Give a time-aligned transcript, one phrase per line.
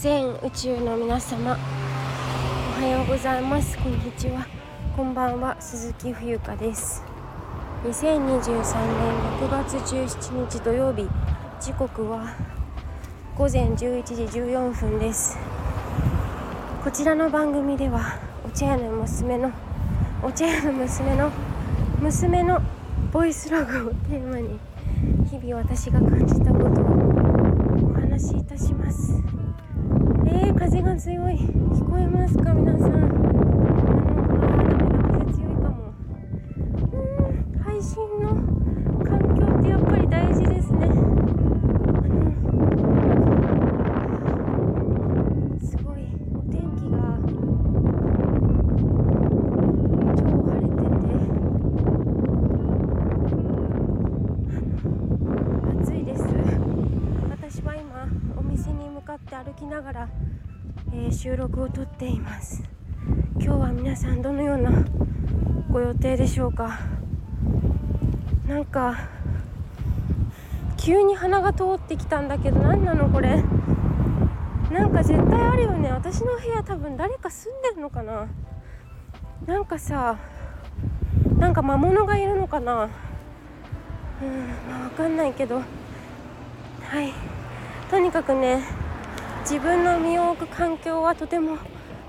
[0.00, 1.58] 全宇宙の皆様
[2.78, 3.76] おはようございます。
[3.78, 4.46] こんにちは。
[4.96, 5.60] こんばんは。
[5.60, 7.02] 鈴木冬香です。
[7.82, 8.22] 2023年
[9.40, 11.08] 6月17日土曜日
[11.60, 12.32] 時刻は
[13.36, 15.36] 午前11時14分です。
[16.84, 19.50] こちらの番組ではお茶屋の娘の
[20.22, 21.32] お茶屋の娘の
[22.00, 22.62] 娘の
[23.10, 24.60] ボイスログをテーマに
[25.28, 26.97] 日々私が感じたことを
[30.68, 31.34] 風が強い。
[31.34, 32.92] 聞こえますか皆さん。
[32.92, 33.06] あの
[34.44, 35.94] あ風強いかも。
[36.92, 38.36] うん配信の
[39.02, 40.84] 環境ってやっぱり大事ですね。
[40.84, 40.88] あ
[42.04, 42.20] の
[45.58, 46.04] すごい
[46.34, 47.16] お天気が
[50.18, 51.08] 超晴れてて。
[55.80, 56.20] 暑いです。
[57.30, 60.06] 私は今お店に向かって歩きながら、
[60.98, 62.60] えー収録をとっています。
[63.36, 64.84] 今日は皆さんどのような
[65.70, 66.80] ご予定でしょうか？
[68.48, 69.08] なんか
[70.76, 73.44] 急に鼻が通ってきたんだけど何なのこれ？
[74.72, 75.92] なんか絶対あるよね。
[75.92, 78.26] 私の部屋多分誰か住んでるのかな？
[79.46, 80.18] なんかさ
[81.38, 82.88] なんか魔物がいるのかな？
[84.20, 85.58] うんまあ分かんないけど。
[85.58, 85.64] は
[87.02, 87.12] い。
[87.88, 88.64] とにかくね
[89.50, 91.56] 自分の身を置く環境はとても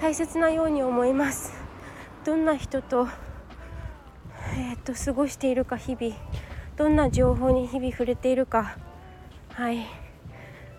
[0.00, 1.52] 大切なように思います。
[2.24, 3.08] どんな人と
[4.56, 6.14] えーっと過ごしているか日々
[6.76, 8.76] どんな情報に日々触れているか
[9.52, 9.84] はい。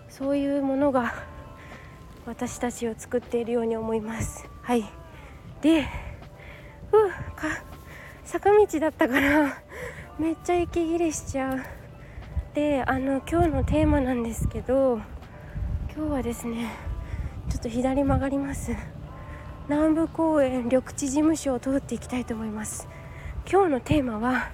[0.08, 1.12] そういうものが
[2.24, 4.48] 私たちを作っているように思います。
[4.62, 4.86] はい。
[5.60, 5.82] で
[6.90, 7.48] ふうか
[8.24, 9.62] 坂道だったから
[10.18, 11.60] めっちゃ息切れしちゃう。
[12.54, 15.00] であの今日のテーマなんですけど
[15.96, 16.72] 今日はですね
[17.48, 18.76] ちょっと左曲がります。
[19.66, 22.86] 南部公園緑地事務所を通っていきたいと思います。
[23.50, 24.50] 今日のテーマは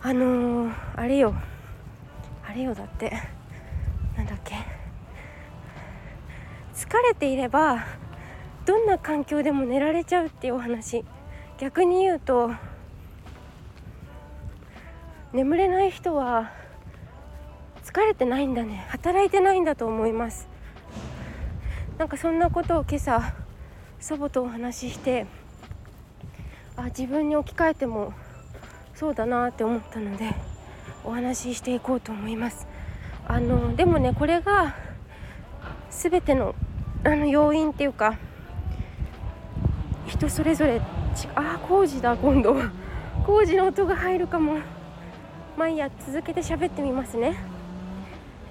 [0.00, 1.34] あのー、あれよ。
[2.48, 3.12] あれよだって。
[4.16, 4.54] なんだっけ。
[6.74, 7.84] 疲れていれば
[8.64, 11.04] どんな環境でも寝られちゃうっていうお話。
[11.58, 12.52] 逆に言うと
[15.34, 16.52] 眠れない人は
[17.92, 18.86] 疲れてないんだね。
[18.90, 20.46] 働いてないんだと思います。
[21.98, 23.34] なんかそんなことを今朝
[23.98, 25.26] 祖母とお話しして
[26.76, 28.12] あ自分に置き換えても
[28.94, 30.32] そうだなって思ったので
[31.02, 32.68] お話ししていこうと思います。
[33.26, 34.76] あのでもねこれが
[35.90, 36.54] 全ての
[37.02, 38.16] あの要因っていうか
[40.06, 40.80] 人それぞれ
[41.16, 42.54] ちあ工事だ今度。
[43.26, 44.58] 工事の音が入るかも。
[45.56, 47.49] まあいいや続けて喋ってみますね。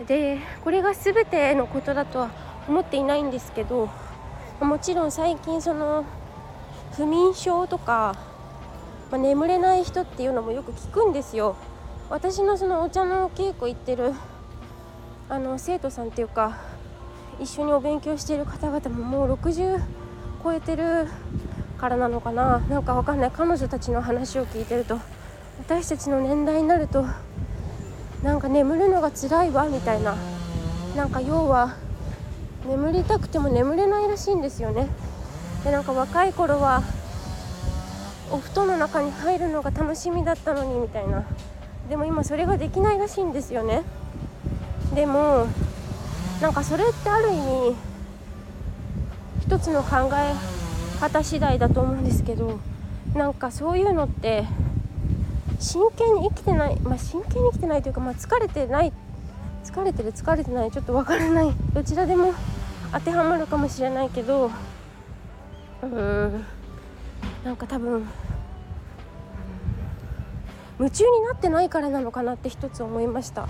[0.07, 2.31] でこれが全てのことだとは
[2.67, 3.89] 思っていないんですけど
[4.59, 6.05] もちろん最近その
[6.95, 8.15] 不眠症とか、
[9.11, 11.55] まあ、眠れない人っていうのもよく聞くんですよ。
[12.09, 14.13] 私のそのお茶の稽古行ってる
[15.29, 16.57] あの生徒さんっていうか
[17.39, 19.79] 一緒にお勉強している方々ももう60
[20.43, 21.07] 超えてる
[21.77, 22.59] からなのかな。
[22.69, 23.31] なんかわかんない。
[23.31, 24.99] 彼女たちの話を聞いてると
[25.59, 27.05] 私たちの年代になると
[28.23, 30.15] なんか眠るのが辛いわみたいな。
[30.95, 31.75] なんか要は
[32.67, 34.87] 眠りたくても眠れないらしいんですよね。
[35.63, 36.83] でなんか若い頃は
[38.31, 41.23] お布団の中に入るのが楽しみだったのにみたいな。
[41.89, 43.83] でも今それができないらしいんですよね。
[44.93, 45.47] でも
[46.41, 47.75] なんかそれってある意味
[49.41, 50.33] 一つの考え
[50.99, 52.59] 方次第だと思うんですけど
[53.13, 54.45] なんかそういうのって
[55.59, 58.93] 真剣に生きてないまあ真剣に生きてないというか、まあ、疲れてない
[59.63, 61.53] 疲れてる疲れてないちょっとわからない。
[61.73, 62.33] どちらでも
[62.91, 66.45] 当てはまるかもしれないけどうーん
[67.43, 68.07] なんか多分
[70.79, 73.47] 夢中になってないからなのかなって一つ思いました。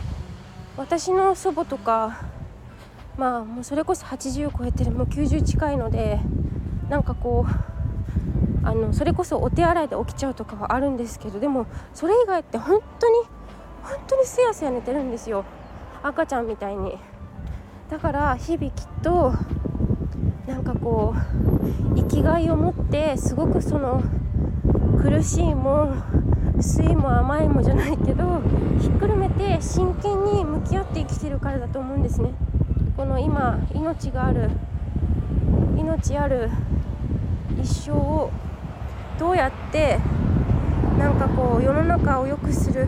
[0.77, 2.21] 私の祖母とか
[3.17, 6.19] まあもうそれこそ80超えてるもう90近いので
[6.89, 7.68] なんかこう
[8.63, 13.15] あのそれこそお手洗いで起きちゃうとかはあるんですけどでもそれ以外って本当に
[13.83, 15.45] 本当にすやすや寝てるんですよ。
[16.03, 16.97] 赤ちゃんみたいに。
[17.89, 19.33] だから日々きっと
[20.45, 24.03] なんかこう生きがいを持ってすごくその
[25.01, 25.93] 苦しいも
[26.61, 28.41] 酸いも甘いもじゃないけど
[28.79, 32.31] ひっくるめて真剣に向き合って生きてるからだと思うんですね。
[32.95, 34.49] この今命がある
[35.77, 36.49] 命ある
[37.61, 38.29] 一生を
[39.19, 39.99] どうやって
[40.97, 42.87] なんかこう世の中を良くする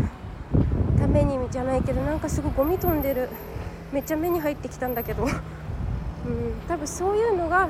[0.98, 3.30] ためにじゃないけどなんかすごいゴミ飛んでる
[3.92, 5.28] めっちゃ目に入ってきたんだけど。
[6.24, 7.68] うん、多分そういうのが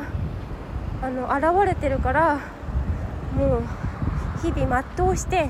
[1.02, 2.38] あの現れてるから
[3.34, 3.62] もう
[4.44, 5.50] 日々全うして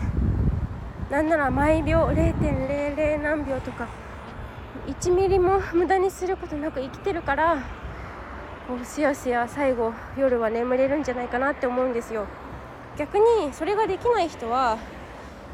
[1.10, 3.88] なんなら毎秒0.00何秒とか
[4.88, 7.58] 1ミリも無駄にすることなく生きてるから
[8.68, 12.26] こうすやすや最後夜は眠れるんじゃないかなって思うんですよ。
[12.98, 14.78] 逆にそれができない人は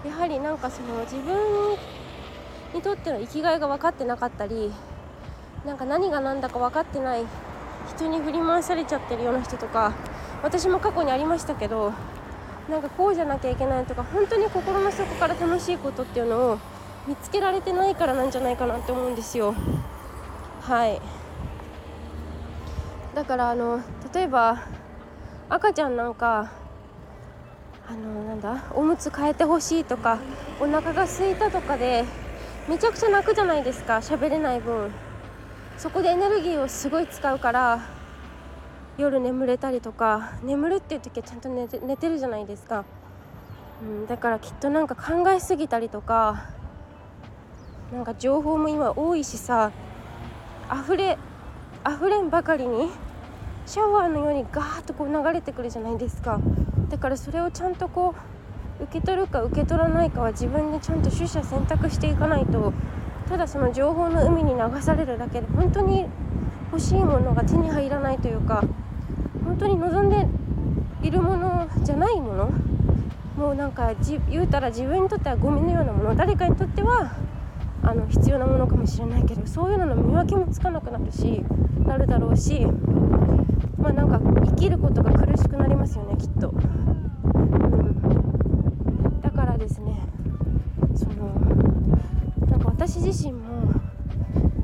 [0.06, 1.78] やはりなんかその自分
[2.74, 4.72] にとっての生きがいが分かってなかったり
[5.66, 7.24] なんか何が何だか分かってない
[7.90, 9.94] 人に振り回されちゃってるような人とか
[10.44, 11.94] 私も過去にありましたけど
[12.70, 16.60] なんかこうじゃなきゃいけないとか本当に心の底から楽しいことっていうのを
[17.08, 19.56] 見つけられてないからなんじゃないかなって思うんですよ。
[20.62, 21.02] はい。
[23.16, 23.80] だからあの
[24.14, 24.64] 例えば
[25.48, 26.52] 赤ちゃんなんか
[27.90, 28.66] あのなんだ？
[28.74, 30.20] おむつ変えてほしいとか
[30.60, 32.04] お腹が空いたとかで
[32.68, 34.92] めちゃくちゃ泣くじゃないですか喋れない分。
[35.78, 37.86] そこでエネルギーをすごい使うから
[38.98, 42.84] 夜眠れたりとか眠るっていう時はちゃんと寝て寝てるじゃないですか、
[43.84, 46.46] うん、だからきっとなんか考えすぎたりとか
[47.94, 49.72] なんか情報も今多いしさ
[50.74, 51.20] 溢れ
[51.88, 52.90] 溢れんばかりに
[53.68, 56.40] シャワーのようにガーッとこう流れてくるじゃないですか。
[56.90, 58.16] だからそれをちゃんとこ
[58.80, 62.72] う受け取るか受け取らないかは自分でちゃんと取捨選択していかないと
[63.28, 66.06] ただその情報の海に流されるだけで本当に
[66.72, 68.64] 欲しいものが手に入らないというか
[69.44, 70.28] 本当に望んで
[71.06, 72.50] いるものじゃないもの
[73.38, 73.94] もうなんか
[74.30, 77.12] 言うたら自分にとってはゴミのようなもの誰かにとっては
[77.84, 81.44] あの必要なものかもしれないけどそういうのの見分けもつかなくなるし
[81.86, 82.66] なるだろうし
[83.78, 86.62] まあなんか生きることが苦しくなりますよねきっと、うん、
[89.22, 90.02] だからですね
[90.96, 91.28] その
[92.50, 93.72] なんか私自身も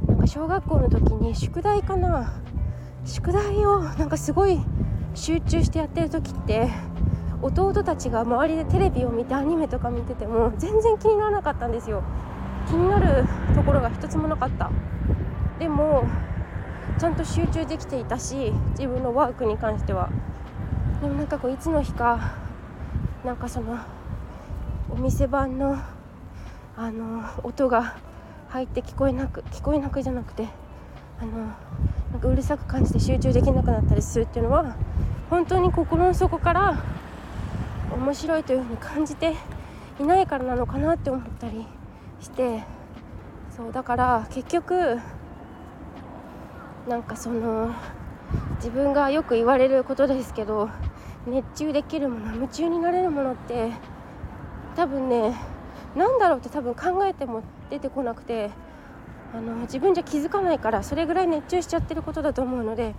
[0.08, 2.34] なんか小学校の時に宿題かな。
[3.06, 4.60] 宿題をなんかすごい
[5.14, 6.70] 集中してやってる時って
[7.42, 12.02] 弟たちが周りでテレビを見てアニメとか見てても全然気にならなかったんですよ。
[12.68, 14.72] 気になるところが一つもなかった。
[15.60, 16.06] でも
[17.00, 20.10] ちゃんと集中できていたし自分のワークに関しては。
[21.02, 22.36] でもなんかこういつの日か
[23.26, 23.78] なんかその
[24.90, 25.78] お店番の
[26.78, 27.98] あの音が
[28.50, 30.48] 入って聞こえなく聞こえなくじゃなくて
[31.20, 31.32] あの
[32.12, 34.76] なんかうるさく感じて集中できなくなったりするっていうのは
[35.30, 36.84] 本当に心の底から
[37.92, 39.36] 面白いというふうに感じて
[40.00, 41.66] いないからなのかなって思ったり
[42.22, 42.64] して
[43.56, 45.00] そうだから結局
[46.88, 47.74] なんかその
[48.58, 50.70] 自分がよく言われることですけど
[51.26, 53.72] 熱中できるもの夢中になれるものって
[54.76, 55.36] 多分ね
[55.96, 58.50] 何だろうって多分考えても出てこなくて
[59.34, 62.94] あの自分じゃ気づかないからそれぐらい熱中しちゃってることだと思うので、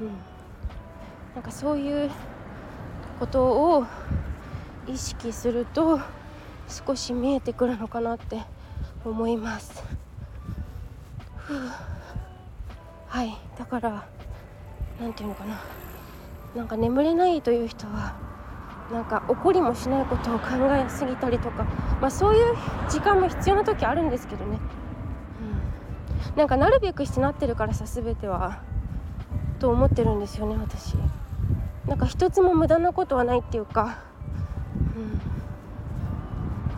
[0.00, 0.08] うん、
[1.34, 2.10] なんかそういう
[3.18, 3.86] ことを
[4.88, 6.00] 意識すると
[6.68, 8.40] 少し見えてくるのかなって
[9.04, 9.84] 思います。
[13.10, 14.06] はいだから
[15.00, 15.60] 何て言うのかな。
[16.54, 18.14] なんか眠れないという人は
[18.92, 21.64] なんか怒りもしないことを考えすぎたりとか、
[22.00, 22.56] まあ、そういう
[22.88, 24.58] 時間も必要な時あるんですけどね、
[26.30, 28.62] うん、なんかなるべくしてなってるからさ全ては
[29.58, 30.94] と思ってるんですよね私。
[31.86, 33.98] なんか一つも無駄なことはないっていうか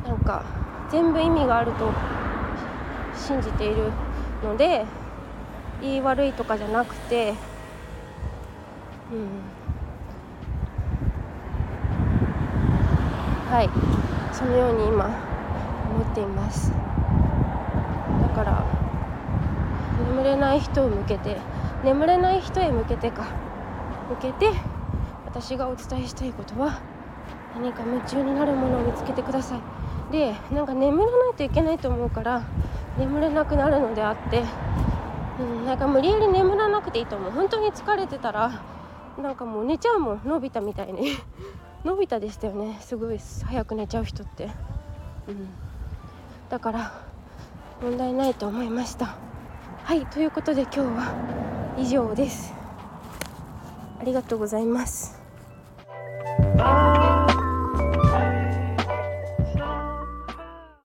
[0.05, 0.11] うん。
[0.11, 0.45] なんか
[0.91, 1.91] 全部意味があると
[3.15, 3.91] 信じている
[4.43, 4.87] ので
[5.83, 7.35] 言い悪いとかじゃなくて
[9.12, 9.29] うん。
[13.51, 13.69] はい。
[14.35, 16.71] そのように今思っています。
[16.71, 16.77] だ
[18.35, 18.65] から
[20.09, 21.37] 眠れない人を向けて
[21.85, 23.27] 眠れない人へ向けてか。
[24.09, 24.51] 向けて
[25.27, 26.81] 私がお伝えしたいことは
[27.55, 29.61] 何か夢中になるものを見つけてください。
[30.12, 32.43] でなんか眠らないといけないと思うから
[32.99, 34.43] 眠れなくなるのであって、
[35.41, 37.31] うん、なんか無理やり眠らなくていいと思う。
[37.31, 38.62] 本当に疲れてたら
[39.21, 40.21] なんかもう寝ちゃうもん。
[40.25, 41.12] のび太みたいに。
[41.85, 42.79] のび太でしたよね。
[42.81, 44.51] すごい早く寝ちゃう人って、
[45.27, 45.49] うん、
[46.49, 46.93] だから
[47.81, 49.17] 問題ないと思いました。
[49.85, 51.15] はいということで今日は
[51.77, 52.55] 以上です。
[54.01, 55.21] ありがとうございます。